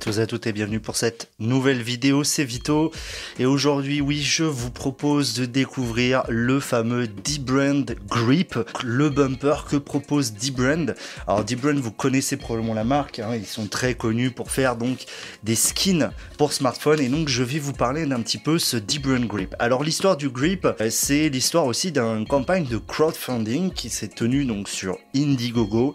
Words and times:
tous 0.00 0.18
et 0.18 0.22
à 0.22 0.26
toutes 0.26 0.46
et 0.46 0.52
bienvenue 0.52 0.80
pour 0.80 0.96
cette 0.96 1.30
nouvelle 1.38 1.82
vidéo, 1.82 2.24
c'est 2.24 2.42
Vito. 2.42 2.90
Et 3.38 3.44
aujourd'hui, 3.44 4.00
oui, 4.00 4.22
je 4.22 4.44
vous 4.44 4.70
propose 4.70 5.34
de 5.34 5.44
découvrir 5.44 6.22
le 6.30 6.58
fameux 6.58 7.06
D-Brand 7.06 7.94
Grip, 8.08 8.58
le 8.82 9.10
bumper 9.10 9.66
que 9.68 9.76
propose 9.76 10.32
D-Brand. 10.32 10.94
Alors 11.26 11.44
D-Brand, 11.44 11.76
vous 11.76 11.92
connaissez 11.92 12.38
probablement 12.38 12.72
la 12.72 12.84
marque, 12.84 13.18
hein, 13.18 13.36
ils 13.36 13.44
sont 13.44 13.66
très 13.66 13.92
connus 13.92 14.30
pour 14.30 14.50
faire 14.50 14.76
donc 14.76 15.04
des 15.42 15.54
skins 15.54 16.12
pour 16.38 16.54
smartphone. 16.54 17.00
Et 17.00 17.08
donc 17.10 17.28
je 17.28 17.42
vais 17.42 17.58
vous 17.58 17.74
parler 17.74 18.06
d'un 18.06 18.20
petit 18.20 18.38
peu 18.38 18.58
ce 18.58 18.78
D-Brand 18.78 19.26
Grip. 19.26 19.54
Alors 19.58 19.84
l'histoire 19.84 20.16
du 20.16 20.30
Grip, 20.30 20.64
euh, 20.64 20.88
c'est 20.88 21.28
l'histoire 21.28 21.66
aussi 21.66 21.92
d'une 21.92 22.26
campagne 22.26 22.64
de 22.64 22.78
crowdfunding 22.78 23.70
qui 23.74 23.90
s'est 23.90 24.08
tenue 24.08 24.46
donc 24.46 24.70
sur 24.70 24.96
Indiegogo. 25.14 25.92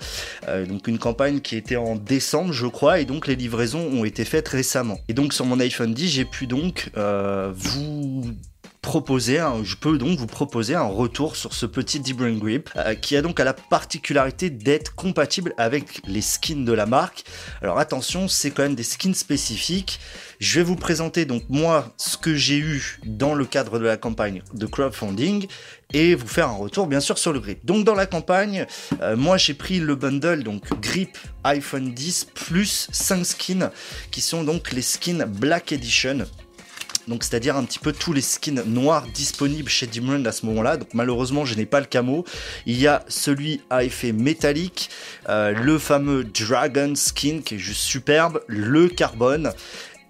Euh, 0.47 0.67
donc 0.67 0.87
une 0.87 0.99
campagne 0.99 1.39
qui 1.39 1.55
était 1.55 1.75
en 1.75 1.95
décembre, 1.95 2.53
je 2.53 2.67
crois, 2.67 2.99
et 2.99 3.05
donc 3.05 3.25
les 3.25 3.35
livraisons 3.35 3.94
ont 3.95 4.05
été 4.05 4.25
faites 4.25 4.47
récemment. 4.47 4.99
Et 5.07 5.13
donc 5.13 5.33
sur 5.33 5.45
mon 5.45 5.59
iPhone 5.59 5.93
10, 5.93 6.09
j'ai 6.09 6.25
pu 6.25 6.47
donc 6.47 6.91
euh, 6.97 7.51
vous 7.55 8.25
proposer, 8.85 9.43
je 9.63 9.75
peux 9.75 9.97
donc 9.97 10.19
vous 10.19 10.27
proposer 10.27 10.75
un 10.75 10.83
retour 10.83 11.35
sur 11.35 11.53
ce 11.53 11.65
petit 11.65 11.99
D-Brain 11.99 12.37
Grip 12.37 12.69
euh, 12.75 12.93
qui 12.93 13.17
a 13.17 13.23
donc 13.23 13.39
la 13.39 13.53
particularité 13.53 14.51
d'être 14.51 14.93
compatible 14.93 15.55
avec 15.57 16.01
les 16.05 16.21
skins 16.21 16.63
de 16.63 16.71
la 16.71 16.85
marque. 16.85 17.23
Alors 17.63 17.79
attention, 17.79 18.27
c'est 18.27 18.51
quand 18.51 18.61
même 18.61 18.75
des 18.75 18.83
skins 18.83 19.15
spécifiques. 19.15 19.99
Je 20.39 20.59
vais 20.59 20.63
vous 20.63 20.75
présenter 20.75 21.25
donc 21.25 21.43
moi 21.49 21.95
ce 21.97 22.15
que 22.15 22.35
j'ai 22.35 22.59
eu 22.59 22.99
dans 23.05 23.33
le 23.33 23.45
cadre 23.45 23.79
de 23.79 23.85
la 23.85 23.97
campagne 23.97 24.43
de 24.53 24.67
crowdfunding 24.67 25.47
et 25.91 26.13
vous 26.13 26.27
faire 26.27 26.49
un 26.49 26.55
retour 26.55 26.85
bien 26.85 26.99
sûr 26.99 27.17
sur 27.17 27.33
le 27.33 27.39
grip. 27.39 27.65
Donc 27.65 27.85
dans 27.85 27.95
la 27.95 28.05
campagne, 28.05 28.67
euh, 29.01 29.17
moi 29.17 29.37
j'ai 29.37 29.55
pris 29.55 29.79
le 29.79 29.95
bundle 29.95 30.43
donc 30.43 30.79
grip 30.79 31.17
iPhone 31.43 31.91
10 31.91 32.27
plus 32.35 32.87
5 32.91 33.25
skins 33.25 33.71
qui 34.11 34.21
sont 34.21 34.43
donc 34.43 34.71
les 34.71 34.83
skins 34.83 35.25
Black 35.25 35.71
Edition 35.71 36.25
donc 37.07 37.23
c'est-à-dire 37.23 37.55
un 37.55 37.63
petit 37.63 37.79
peu 37.79 37.91
tous 37.91 38.13
les 38.13 38.21
skins 38.21 38.63
noirs 38.65 39.07
disponibles 39.13 39.69
chez 39.69 39.87
Dimrand 39.87 40.25
à 40.25 40.31
ce 40.31 40.45
moment-là. 40.47 40.77
Donc 40.77 40.89
malheureusement, 40.93 41.45
je 41.45 41.55
n'ai 41.55 41.65
pas 41.65 41.79
le 41.79 41.85
camo. 41.85 42.25
Il 42.65 42.79
y 42.79 42.87
a 42.87 43.03
celui 43.07 43.61
à 43.69 43.83
effet 43.83 44.11
métallique, 44.11 44.89
euh, 45.29 45.51
le 45.51 45.77
fameux 45.77 46.23
Dragon 46.23 46.93
Skin 46.95 47.41
qui 47.43 47.55
est 47.55 47.59
juste 47.59 47.81
superbe, 47.81 48.41
le 48.47 48.87
carbone 48.87 49.53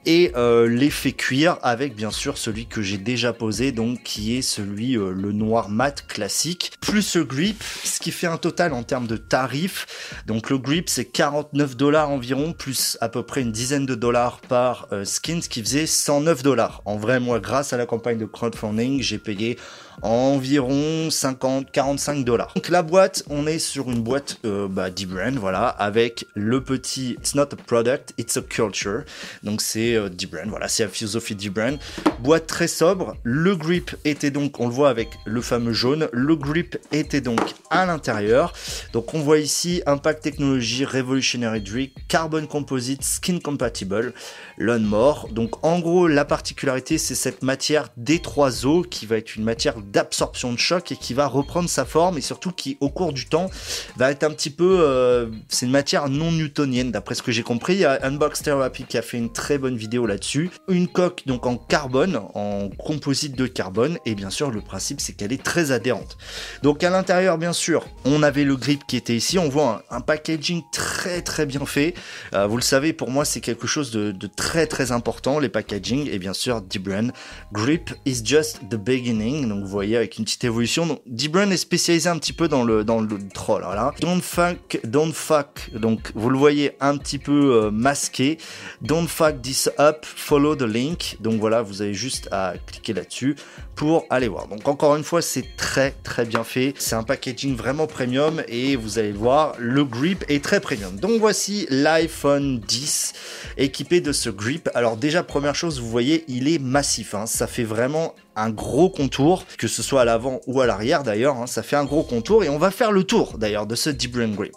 et 0.05 0.31
euh, 0.35 0.67
l'effet 0.67 1.11
cuir 1.11 1.57
avec 1.63 1.95
bien 1.95 2.11
sûr 2.11 2.37
celui 2.37 2.67
que 2.67 2.81
j'ai 2.81 2.97
déjà 2.97 3.33
posé 3.33 3.71
donc 3.71 4.03
qui 4.03 4.37
est 4.37 4.41
celui 4.41 4.97
euh, 4.97 5.11
le 5.11 5.31
noir 5.31 5.69
mat 5.69 6.05
classique. 6.07 6.73
Plus 6.81 7.15
le 7.15 7.23
grip 7.23 7.63
ce 7.83 7.99
qui 7.99 8.11
fait 8.11 8.27
un 8.27 8.37
total 8.37 8.73
en 8.73 8.83
termes 8.83 9.07
de 9.07 9.17
tarifs. 9.17 10.13
Donc 10.27 10.49
le 10.49 10.57
grip 10.57 10.89
c'est 10.89 11.05
49 11.05 11.75
dollars 11.75 12.09
environ 12.09 12.53
plus 12.53 12.97
à 13.01 13.09
peu 13.09 13.23
près 13.23 13.41
une 13.41 13.51
dizaine 13.51 13.85
de 13.85 13.95
dollars 13.95 14.39
par 14.41 14.87
euh, 14.91 15.05
skin 15.05 15.41
ce 15.41 15.49
qui 15.49 15.61
faisait 15.61 15.85
109 15.85 16.43
dollars. 16.43 16.81
En 16.85 16.97
vrai 16.97 17.19
moi 17.19 17.39
grâce 17.39 17.73
à 17.73 17.77
la 17.77 17.85
campagne 17.85 18.17
de 18.17 18.25
crowdfunding 18.25 19.01
j'ai 19.01 19.17
payé 19.17 19.57
environ 20.01 21.09
50 21.09 21.71
45 21.71 22.25
dollars 22.25 22.51
donc 22.55 22.69
la 22.69 22.83
boîte 22.83 23.23
on 23.29 23.47
est 23.47 23.59
sur 23.59 23.91
une 23.91 24.01
boîte 24.01 24.37
euh, 24.45 24.67
bah, 24.67 24.89
brand 25.07 25.35
voilà 25.35 25.67
avec 25.67 26.25
le 26.35 26.63
petit 26.63 27.11
it's 27.19 27.35
not 27.35 27.43
a 27.43 27.55
product 27.67 28.13
it's 28.17 28.37
a 28.37 28.41
culture 28.41 29.03
donc 29.43 29.61
c'est 29.61 29.95
euh, 29.95 30.09
D-Brand. 30.09 30.47
Voilà, 30.47 30.67
c'est 30.67 30.83
la 30.83 30.89
philosophie 30.89 31.35
D-Brand. 31.35 31.77
Boîte 32.19 32.47
très 32.47 32.67
sobre. 32.67 33.15
Le 33.23 33.55
grip 33.55 33.95
était 34.05 34.31
donc, 34.31 34.59
on 34.59 34.67
le 34.67 34.73
voit 34.73 34.89
avec 34.89 35.09
le 35.25 35.41
fameux 35.41 35.73
jaune, 35.73 36.07
le 36.11 36.35
grip 36.35 36.77
était 36.91 37.21
donc 37.21 37.39
à 37.69 37.85
l'intérieur. 37.85 38.53
Donc 38.93 39.13
on 39.13 39.19
voit 39.19 39.39
ici 39.39 39.81
Impact 39.85 40.23
Technology 40.23 40.85
Revolutionary 40.85 41.61
Drink, 41.61 41.91
Carbon 42.07 42.45
Composite, 42.45 43.03
Skin 43.03 43.39
Compatible, 43.39 44.13
More. 44.59 45.27
Donc 45.31 45.63
en 45.65 45.79
gros, 45.79 46.07
la 46.07 46.25
particularité, 46.25 46.97
c'est 46.97 47.15
cette 47.15 47.43
matière 47.43 47.89
D3O 47.99 48.87
qui 48.87 49.05
va 49.05 49.17
être 49.17 49.35
une 49.35 49.43
matière 49.43 49.75
d'absorption 49.91 50.53
de 50.53 50.57
choc 50.57 50.91
et 50.91 50.95
qui 50.95 51.13
va 51.13 51.27
reprendre 51.27 51.69
sa 51.69 51.85
forme 51.85 52.17
et 52.17 52.21
surtout 52.21 52.51
qui, 52.51 52.77
au 52.79 52.89
cours 52.89 53.13
du 53.13 53.25
temps, 53.25 53.49
va 53.97 54.11
être 54.11 54.23
un 54.23 54.31
petit 54.31 54.49
peu, 54.49 54.79
euh, 54.81 55.27
c'est 55.49 55.65
une 55.65 55.71
matière 55.71 56.09
non 56.09 56.31
newtonienne 56.31 56.91
d'après 56.91 57.15
ce 57.15 57.23
que 57.23 57.31
j'ai 57.31 57.43
compris. 57.43 57.83
Unbox 57.85 58.43
Therapy 58.43 58.83
qui 58.83 58.97
a 58.97 59.01
fait 59.01 59.17
une 59.17 59.31
très 59.31 59.57
bonne 59.57 59.77
vidéo 59.77 60.05
là-dessus. 60.05 60.49
Une 60.67 60.87
coque 60.87 61.23
donc 61.25 61.45
en 61.45 61.57
carbone, 61.57 62.19
en 62.33 62.69
composite 62.77 63.35
de 63.35 63.47
carbone, 63.47 63.97
et 64.05 64.15
bien 64.15 64.29
sûr 64.29 64.51
le 64.51 64.61
principe 64.61 65.01
c'est 65.01 65.13
qu'elle 65.13 65.33
est 65.33 65.43
très 65.43 65.71
adhérente. 65.71 66.17
Donc 66.63 66.83
à 66.83 66.89
l'intérieur 66.89 67.37
bien 67.37 67.53
sûr, 67.53 67.87
on 68.05 68.23
avait 68.23 68.43
le 68.43 68.55
grip 68.55 68.85
qui 68.87 68.97
était 68.97 69.15
ici, 69.15 69.37
on 69.39 69.49
voit 69.49 69.83
un, 69.89 70.01
packaging 70.01 70.61
très 70.71 71.21
très 71.21 71.45
bien 71.45 71.65
fait. 71.65 71.93
Euh, 72.33 72.47
vous 72.47 72.57
le 72.57 72.63
savez, 72.63 72.93
pour 72.93 73.09
moi 73.09 73.25
c'est 73.25 73.41
quelque 73.41 73.67
chose 73.67 73.91
de, 73.91 74.13
très 74.35 74.67
très 74.67 74.91
important, 74.91 75.39
les 75.39 75.49
packaging, 75.49 76.09
et 76.09 76.19
bien 76.19 76.33
sûr 76.33 76.61
D-Brand. 76.61 77.11
Grip 77.51 77.91
is 78.05 78.21
just 78.23 78.59
the 78.69 78.75
beginning, 78.75 79.47
donc 79.47 79.65
voyez 79.75 79.97
avec 79.97 80.17
une 80.17 80.25
petite 80.25 80.43
évolution. 80.43 80.85
Donc 80.85 81.01
D-Brand 81.05 81.51
est 81.51 81.57
spécialisé 81.57 82.09
un 82.09 82.17
petit 82.17 82.33
peu 82.33 82.47
dans 82.47 82.63
le, 82.63 82.83
dans 82.83 83.01
le 83.01 83.17
troll, 83.33 83.63
voilà. 83.63 83.93
Don't 83.99 84.21
fuck, 84.21 84.79
don't 84.83 85.13
fuck, 85.13 85.69
donc 85.73 86.11
vous 86.15 86.29
le 86.29 86.37
voyez 86.37 86.71
un 86.79 86.97
petit 86.97 87.19
peu 87.19 87.63
euh, 87.65 87.71
masqué. 87.71 88.37
Don't 88.81 89.07
fuck 89.07 89.41
this 89.41 89.69
up, 89.79 90.05
follow 90.05 90.55
the 90.55 90.63
link. 90.63 91.17
Donc 91.19 91.39
voilà, 91.39 91.61
vous 91.61 91.81
avez 91.81 91.93
juste 91.93 92.27
à 92.31 92.53
cliquer 92.65 92.93
là-dessus 92.93 93.35
pour 93.75 94.05
aller 94.09 94.27
voir. 94.27 94.47
Donc 94.47 94.67
encore 94.67 94.95
une 94.95 95.03
fois, 95.03 95.21
c'est 95.21 95.45
très 95.57 95.91
très 96.03 96.25
bien 96.25 96.43
fait. 96.43 96.73
C'est 96.77 96.95
un 96.95 97.03
packaging 97.03 97.55
vraiment 97.55 97.87
premium 97.87 98.41
et 98.47 98.75
vous 98.75 98.99
allez 98.99 99.11
voir, 99.11 99.55
le 99.59 99.83
grip 99.83 100.23
est 100.29 100.43
très 100.43 100.59
premium. 100.59 100.95
Donc 100.95 101.19
voici 101.19 101.67
l'iPhone 101.69 102.59
10 102.59 103.13
équipé 103.57 104.01
de 104.01 104.11
ce 104.11 104.29
grip. 104.29 104.69
Alors 104.73 104.97
déjà, 104.97 105.23
première 105.23 105.55
chose, 105.55 105.79
vous 105.79 105.89
voyez, 105.89 106.25
il 106.27 106.47
est 106.47 106.59
massif. 106.59 107.13
Hein. 107.15 107.25
Ça 107.25 107.47
fait 107.47 107.63
vraiment 107.63 108.15
un 108.35 108.49
gros 108.49 108.89
contour, 108.89 109.45
que 109.57 109.67
ce 109.67 109.81
soit 109.81 110.01
à 110.01 110.05
l'avant 110.05 110.41
ou 110.47 110.61
à 110.61 110.65
l'arrière 110.65 111.03
d'ailleurs, 111.03 111.37
hein, 111.37 111.47
ça 111.47 111.63
fait 111.63 111.75
un 111.75 111.85
gros 111.85 112.03
contour 112.03 112.43
et 112.43 112.49
on 112.49 112.57
va 112.57 112.71
faire 112.71 112.91
le 112.91 113.03
tour 113.03 113.37
d'ailleurs 113.37 113.65
de 113.65 113.75
ce 113.75 113.89
Deep 113.89 114.11
Brain 114.11 114.29
Grip. 114.29 114.53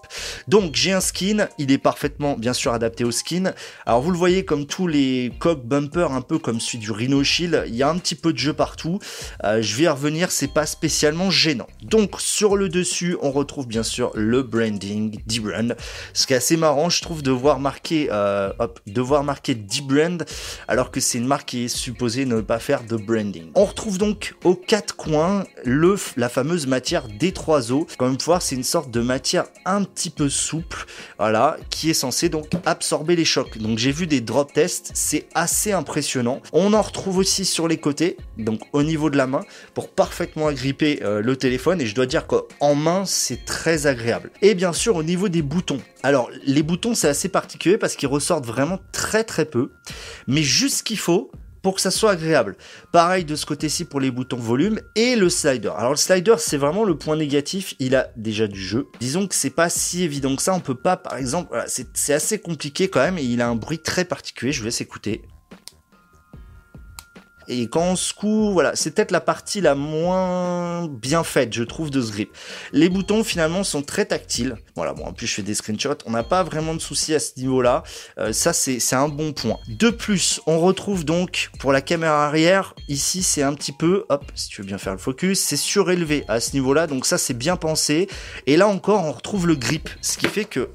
Donc 0.48 0.74
j'ai 0.74 0.92
un 0.92 1.00
skin, 1.00 1.48
il 1.58 1.70
est 1.70 1.78
parfaitement 1.78 2.36
bien 2.36 2.52
sûr 2.52 2.72
adapté 2.72 3.04
au 3.04 3.10
skin. 3.10 3.52
Alors 3.86 4.02
vous 4.02 4.10
le 4.10 4.16
voyez 4.16 4.44
comme 4.44 4.66
tous 4.66 4.86
les 4.86 5.32
coques 5.38 5.64
bumper, 5.64 6.12
un 6.12 6.20
peu 6.20 6.38
comme 6.38 6.60
celui 6.60 6.78
du 6.78 6.90
Rhino 6.90 7.22
Shield, 7.22 7.64
il 7.68 7.76
y 7.76 7.82
a 7.82 7.88
un 7.88 7.98
petit 7.98 8.14
peu 8.14 8.32
de 8.32 8.38
jeu 8.38 8.52
partout. 8.52 8.98
Euh, 9.44 9.62
je 9.62 9.76
vais 9.76 9.84
y 9.84 9.88
revenir, 9.88 10.30
c'est 10.30 10.52
pas 10.52 10.66
spécialement 10.66 11.30
gênant. 11.30 11.68
Donc 11.82 12.20
sur 12.20 12.56
le 12.56 12.68
dessus, 12.68 13.16
on 13.22 13.30
retrouve 13.30 13.66
bien 13.66 13.82
sûr 13.82 14.10
le 14.14 14.42
branding 14.42 15.20
D-Brand. 15.26 15.76
Ce 16.14 16.26
qui 16.26 16.32
est 16.32 16.36
assez 16.36 16.56
marrant, 16.56 16.90
je 16.90 17.00
trouve, 17.02 17.22
de 17.22 17.30
voir 17.30 17.60
marquer, 17.60 18.08
euh, 18.10 18.52
hop, 18.58 18.80
de 18.86 19.00
voir 19.00 19.24
marquer 19.24 19.54
D-Brand 19.54 20.24
alors 20.66 20.90
que 20.90 21.00
c'est 21.00 21.18
une 21.18 21.26
marque 21.26 21.48
qui 21.48 21.64
est 21.64 21.68
supposée 21.68 22.26
ne 22.26 22.40
pas 22.40 22.58
faire 22.58 22.82
de 22.82 22.96
branding 22.96 23.50
retrouve 23.68 23.98
donc 23.98 24.34
aux 24.44 24.54
quatre 24.54 24.96
coins 24.96 25.44
le, 25.64 25.96
la 26.16 26.28
fameuse 26.28 26.66
matière 26.66 27.06
D3O. 27.08 27.86
Comme 27.96 28.10
vous 28.10 28.16
pouvez 28.16 28.24
voir, 28.24 28.42
c'est 28.42 28.56
une 28.56 28.64
sorte 28.64 28.90
de 28.90 29.00
matière 29.00 29.44
un 29.64 29.84
petit 29.84 30.10
peu 30.10 30.28
souple, 30.28 30.86
voilà, 31.18 31.56
qui 31.70 31.90
est 31.90 31.94
censée 31.94 32.28
donc 32.28 32.46
absorber 32.66 33.16
les 33.16 33.24
chocs. 33.24 33.58
Donc 33.58 33.78
j'ai 33.78 33.92
vu 33.92 34.06
des 34.06 34.20
drop 34.20 34.52
tests, 34.52 34.90
c'est 34.94 35.26
assez 35.34 35.72
impressionnant. 35.72 36.40
On 36.52 36.72
en 36.74 36.82
retrouve 36.82 37.18
aussi 37.18 37.44
sur 37.44 37.68
les 37.68 37.78
côtés, 37.78 38.16
donc 38.36 38.60
au 38.72 38.82
niveau 38.82 39.10
de 39.10 39.16
la 39.16 39.26
main, 39.26 39.44
pour 39.74 39.90
parfaitement 39.90 40.48
agripper 40.48 41.00
euh, 41.02 41.20
le 41.20 41.36
téléphone. 41.36 41.80
Et 41.80 41.86
je 41.86 41.94
dois 41.94 42.06
dire 42.06 42.26
qu'en 42.26 42.74
main, 42.74 43.04
c'est 43.04 43.44
très 43.44 43.86
agréable. 43.86 44.30
Et 44.42 44.54
bien 44.54 44.72
sûr, 44.72 44.96
au 44.96 45.02
niveau 45.02 45.28
des 45.28 45.42
boutons. 45.42 45.80
Alors, 46.02 46.30
les 46.44 46.62
boutons, 46.62 46.94
c'est 46.94 47.08
assez 47.08 47.28
particulier 47.28 47.78
parce 47.78 47.96
qu'ils 47.96 48.08
ressortent 48.08 48.46
vraiment 48.46 48.78
très 48.92 49.24
très 49.24 49.44
peu. 49.44 49.70
Mais 50.26 50.42
juste 50.42 50.78
ce 50.78 50.82
qu'il 50.82 50.98
faut, 50.98 51.30
pour 51.62 51.74
que 51.74 51.80
ça 51.80 51.90
soit 51.90 52.12
agréable. 52.12 52.56
Pareil 52.92 53.24
de 53.24 53.34
ce 53.34 53.46
côté-ci 53.46 53.84
pour 53.84 54.00
les 54.00 54.10
boutons 54.10 54.36
volume 54.36 54.80
et 54.94 55.16
le 55.16 55.28
slider. 55.28 55.72
Alors 55.76 55.90
le 55.90 55.96
slider 55.96 56.36
c'est 56.38 56.56
vraiment 56.56 56.84
le 56.84 56.96
point 56.96 57.16
négatif, 57.16 57.74
il 57.78 57.94
a 57.96 58.08
déjà 58.16 58.46
du 58.46 58.60
jeu. 58.60 58.86
Disons 59.00 59.26
que 59.26 59.34
c'est 59.34 59.50
pas 59.50 59.68
si 59.68 60.02
évident 60.02 60.34
que 60.36 60.42
ça, 60.42 60.54
on 60.54 60.60
peut 60.60 60.74
pas 60.74 60.96
par 60.96 61.16
exemple, 61.16 61.56
c'est 61.66 62.12
assez 62.12 62.38
compliqué 62.38 62.88
quand 62.88 63.00
même 63.00 63.18
et 63.18 63.24
il 63.24 63.40
a 63.42 63.48
un 63.48 63.56
bruit 63.56 63.78
très 63.78 64.04
particulier, 64.04 64.52
je 64.52 64.60
vous 64.60 64.66
laisse 64.66 64.80
écouter. 64.80 65.22
Et 67.48 67.66
quand 67.68 67.82
on 67.82 67.96
secoue, 67.96 68.52
voilà, 68.52 68.76
c'est 68.76 68.90
peut-être 68.90 69.10
la 69.10 69.20
partie 69.20 69.60
la 69.60 69.74
moins 69.74 70.86
bien 70.86 71.24
faite, 71.24 71.54
je 71.54 71.62
trouve, 71.62 71.90
de 71.90 72.02
ce 72.02 72.12
grip. 72.12 72.30
Les 72.72 72.88
boutons, 72.90 73.24
finalement, 73.24 73.64
sont 73.64 73.82
très 73.82 74.04
tactiles. 74.04 74.56
Voilà, 74.76 74.92
bon, 74.92 75.04
en 75.04 75.12
plus, 75.12 75.26
je 75.26 75.34
fais 75.34 75.42
des 75.42 75.54
screenshots. 75.54 75.98
On 76.04 76.10
n'a 76.10 76.22
pas 76.22 76.42
vraiment 76.42 76.74
de 76.74 76.80
soucis 76.80 77.14
à 77.14 77.18
ce 77.18 77.32
niveau-là. 77.38 77.82
Euh, 78.18 78.32
ça, 78.32 78.52
c'est 78.52 78.94
un 78.94 79.08
bon 79.08 79.32
point. 79.32 79.56
De 79.68 79.88
plus, 79.88 80.40
on 80.46 80.60
retrouve 80.60 81.04
donc, 81.04 81.50
pour 81.58 81.72
la 81.72 81.80
caméra 81.80 82.26
arrière, 82.26 82.74
ici, 82.88 83.22
c'est 83.22 83.42
un 83.42 83.54
petit 83.54 83.72
peu, 83.72 84.04
hop, 84.10 84.30
si 84.34 84.48
tu 84.48 84.60
veux 84.60 84.66
bien 84.66 84.78
faire 84.78 84.92
le 84.92 84.98
focus, 84.98 85.40
c'est 85.40 85.56
surélevé 85.56 86.24
à 86.28 86.40
ce 86.40 86.52
niveau-là. 86.52 86.86
Donc 86.86 87.06
ça, 87.06 87.16
c'est 87.16 87.34
bien 87.34 87.56
pensé. 87.56 88.08
Et 88.46 88.56
là 88.56 88.68
encore, 88.68 89.04
on 89.04 89.12
retrouve 89.12 89.46
le 89.46 89.56
grip. 89.56 89.88
Ce 90.02 90.18
qui 90.18 90.26
fait 90.26 90.44
que, 90.44 90.68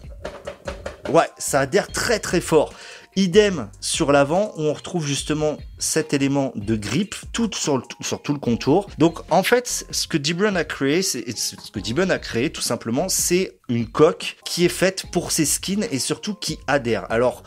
ouais, 1.09 1.29
ça 1.37 1.61
adhère 1.61 1.87
très 1.91 2.19
très 2.19 2.41
fort. 2.41 2.73
Idem 3.15 3.69
sur 3.79 4.11
l'avant, 4.11 4.53
où 4.57 4.63
on 4.63 4.73
retrouve 4.73 5.05
justement 5.05 5.57
cet 5.77 6.13
élément 6.13 6.51
de 6.55 6.75
grip 6.75 7.15
tout 7.31 7.49
sur, 7.53 7.83
sur 8.01 8.21
tout 8.21 8.33
le 8.33 8.39
contour. 8.39 8.89
Donc 8.97 9.19
en 9.29 9.43
fait, 9.43 9.85
ce 9.91 10.07
que 10.07 10.17
Dibron 10.17 10.55
a 10.55 10.63
créé, 10.63 11.01
c'est 11.01 11.37
ce 11.37 11.71
que 11.71 11.79
Dibron 11.79 12.09
a 12.09 12.19
créé 12.19 12.49
tout 12.49 12.61
simplement, 12.61 13.09
c'est 13.09 13.59
une 13.69 13.87
coque 13.87 14.37
qui 14.45 14.65
est 14.65 14.69
faite 14.69 15.05
pour 15.11 15.31
ses 15.31 15.45
skins 15.45 15.85
et 15.91 15.99
surtout 15.99 16.33
qui 16.33 16.59
adhère. 16.67 17.05
Alors 17.11 17.43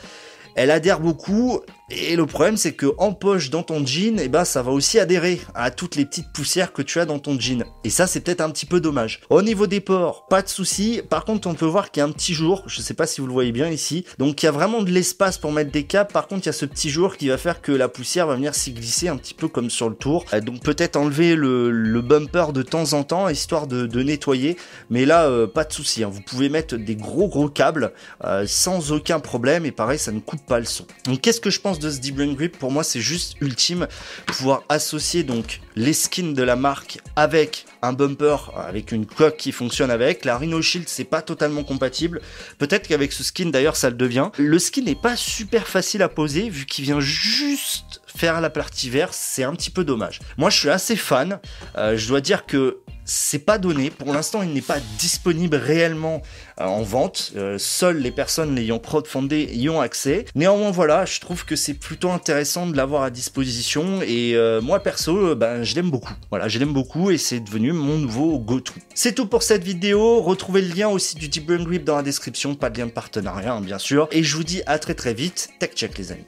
elle 0.57 0.71
adhère 0.71 1.01
beaucoup 1.01 1.61
et 1.89 2.17
le 2.17 2.27
problème, 2.27 2.57
c'est 2.57 2.73
que 2.73 2.93
en 2.99 3.13
poche 3.13 3.49
dans 3.49 3.63
ton 3.63 3.87
jean, 3.87 4.19
eh 4.19 4.27
ben, 4.27 4.45
ça 4.45 4.61
va 4.61 4.73
aussi 4.73 4.99
adhérer 4.99 5.41
à 5.55 5.71
toutes 5.71 5.95
les 5.95 6.05
petites 6.05 6.33
poussières 6.33 6.73
que 6.73 6.83
tu 6.83 6.99
as 6.99 7.05
dans 7.05 7.21
ton 7.21 7.39
jean. 7.39 7.65
Et 7.85 7.91
ça, 7.91 8.09
c'est 8.09 8.23
peut-être 8.23 8.41
un 8.41 8.51
petit 8.51 8.67
peu 8.67 8.81
dommage. 8.81 9.21
Au 9.31 9.41
niveau 9.41 9.69
des 9.69 9.79
ports, 9.79 10.27
pas 10.27 10.43
de 10.43 10.49
souci. 10.49 11.01
Par 11.09 11.25
contre, 11.25 11.47
on 11.47 11.55
peut 11.55 11.65
voir 11.65 11.93
qu'il 11.93 12.01
y 12.01 12.03
a 12.03 12.09
un 12.09 12.11
petit 12.11 12.35
jour. 12.35 12.65
Je 12.67 12.81
sais 12.81 12.95
pas 12.95 13.07
si 13.07 13.21
vous 13.21 13.29
le 13.29 13.33
voyez 13.33 13.53
bien 13.53 13.69
ici. 13.69 14.05
Donc, 14.19 14.43
il 14.43 14.47
y 14.47 14.49
a 14.49 14.53
vraiment 14.53 14.83
de 14.83 14.91
l'espace 14.91 15.39
pour 15.39 15.53
mettre 15.53 15.71
des 15.71 15.85
câbles. 15.85 16.11
Par 16.11 16.27
contre, 16.27 16.43
il 16.43 16.47
y 16.47 16.49
a 16.49 16.55
ce 16.55 16.67
petit 16.67 16.91
jour 16.91 17.17
qui 17.17 17.29
va 17.29 17.39
faire 17.39 17.63
que 17.63 17.71
la 17.71 17.89
poussière 17.89 18.27
va 18.27 18.35
venir 18.35 18.57
s'y 18.57 18.73
glisser 18.73 19.07
un 19.07 19.17
petit 19.17 19.35
peu 19.35 19.47
comme 19.47 19.71
sur 19.71 19.89
le 19.89 19.95
tour. 19.95 20.25
Euh, 20.33 20.41
donc, 20.41 20.65
peut-être 20.65 20.97
enlever 20.97 21.37
le, 21.37 22.01
bumper 22.01 22.53
de 22.53 22.63
temps 22.63 22.95
en 22.95 23.05
temps, 23.05 23.29
histoire 23.29 23.69
de, 23.69 24.03
nettoyer. 24.03 24.57
Mais 24.91 25.05
là, 25.05 25.27
euh, 25.27 25.47
pas 25.47 25.63
de 25.63 25.73
souci. 25.73 26.03
Hein. 26.03 26.11
Vous 26.11 26.21
pouvez 26.21 26.49
mettre 26.49 26.75
des 26.75 26.97
gros 26.97 27.29
gros 27.29 27.49
câbles 27.49 27.93
euh, 28.25 28.45
sans 28.49 28.91
aucun 28.91 29.21
problème. 29.21 29.65
Et 29.67 29.71
pareil, 29.71 30.01
ça 30.01 30.11
ne 30.11 30.19
coupe 30.19 30.45
pas 30.45 30.59
le 30.59 30.67
son. 30.67 30.85
Donc, 31.05 31.21
qu'est-ce 31.21 31.41
que 31.41 31.51
je 31.51 31.61
pense 31.61 31.76
de 31.79 31.91
ce 31.91 31.99
Deep 31.99 32.17
Brain 32.17 32.33
Grip, 32.33 32.59
pour 32.59 32.71
moi, 32.71 32.85
c'est 32.85 33.01
juste 33.01 33.37
ultime. 33.41 33.87
Pouvoir 34.27 34.65
associer 34.69 35.23
donc 35.23 35.61
les 35.75 35.93
skins 35.93 36.35
de 36.35 36.43
la 36.43 36.57
marque 36.57 36.99
avec 37.17 37.67
un 37.83 37.93
bumper, 37.93 38.51
avec 38.57 38.93
une 38.93 39.07
coque 39.07 39.37
qui 39.37 39.53
fonctionne 39.53 39.91
avec. 39.91 40.25
La 40.25 40.39
Rhino 40.39 40.61
Shield, 40.61 40.89
c'est 40.89 41.05
pas 41.05 41.23
totalement 41.23 41.65
compatible. 41.65 42.21
Peut-être 42.59 42.89
qu'avec 42.89 43.13
ce 43.13 43.23
skin, 43.23 43.51
d'ailleurs, 43.51 43.77
ça 43.77 43.91
le 43.91 43.97
devient. 43.97 44.31
Le 44.39 44.59
skin 44.59 44.83
n'est 44.83 44.95
pas 44.95 45.17
super 45.17 45.67
facile 45.67 46.03
à 46.03 46.09
poser, 46.09 46.49
vu 46.49 46.67
qu'il 46.67 46.85
vient 46.85 47.01
juste 47.01 47.86
faire 48.17 48.41
la 48.41 48.51
partie 48.51 48.91
verte, 48.91 49.15
c'est 49.15 49.45
un 49.45 49.53
petit 49.53 49.71
peu 49.71 49.85
dommage. 49.85 50.21
Moi, 50.39 50.51
je 50.51 50.59
suis 50.59 50.71
assez 50.71 50.97
fan. 50.97 51.39
Euh, 51.77 51.97
je 51.97 52.09
dois 52.09 52.21
dire 52.21 52.47
que 52.47 52.79
c'est 53.05 53.39
pas 53.39 53.59
donné. 53.59 53.91
Pour 53.91 54.13
l'instant, 54.13 54.43
il 54.43 54.53
n'est 54.53 54.63
pas 54.63 54.79
disponible 54.99 55.57
réellement 55.57 56.23
euh, 56.61 56.65
en 56.65 56.83
vente. 56.83 57.33
Euh, 57.37 57.57
seules 57.59 57.99
les 57.99 58.11
personnes 58.11 58.55
l'ayant 58.55 58.79
crowdfundé 58.79 59.49
y 59.53 59.69
ont 59.69 59.81
accès. 59.81 60.25
Néanmoins, 60.35 60.71
voilà, 60.71 61.05
je 61.05 61.21
trouve 61.21 61.45
que 61.45 61.55
c'est 61.55 61.75
plutôt 61.75 62.11
intéressant 62.11 62.67
de 62.67 62.77
l'avoir 62.77 63.03
à 63.03 63.11
disposition. 63.11 64.01
Et 64.03 64.37
moi, 64.63 64.81
perso, 64.81 65.35
ben, 65.37 65.63
je 65.63 65.75
l'aime 65.75 65.91
beaucoup. 65.91 66.15
Voilà, 66.31 66.49
je 66.49 66.59
l'aime 66.59 66.73
beaucoup 66.73 67.11
et 67.11 67.19
c'est 67.19 67.41
devenu 67.41 67.73
mon 67.73 67.99
nouveau 67.99 68.39
go-to. 68.39 68.73
C'est 68.95 69.15
tout 69.15 69.27
pour 69.27 69.43
cette 69.43 69.63
vidéo. 69.63 70.23
Retrouvez 70.23 70.63
le 70.63 70.75
lien 70.75 70.89
aussi 70.89 71.17
du 71.17 71.29
Deep 71.29 71.47
Grip 71.47 71.85
dans 71.85 71.97
la 71.97 72.03
description. 72.03 72.55
Pas 72.55 72.71
de 72.71 72.79
lien 72.79 72.87
de 72.87 72.93
partenariat, 72.93 73.55
hein, 73.55 73.61
bien 73.61 73.79
sûr. 73.79 74.09
Et 74.11 74.23
je 74.23 74.37
vous 74.37 74.45
dis 74.45 74.63
à 74.67 74.79
très 74.79 74.95
très 74.95 75.15
vite. 75.15 75.51
Tech 75.59 75.71
check, 75.75 75.97
les 75.99 76.13
amis. 76.13 76.25